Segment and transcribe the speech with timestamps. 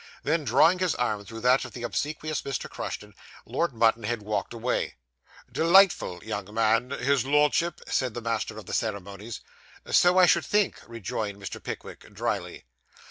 [0.23, 2.67] Then, drawing his arm through that of the obsequious Mr.
[2.67, 3.13] Crushton,
[3.45, 4.95] Lord Mutanhed walked away.
[5.51, 9.41] 'Delightful young man, his Lordship,' said the Master of the Ceremonies.
[9.87, 11.61] 'So I should think,' rejoined Mr.
[11.63, 12.65] Pickwick drily.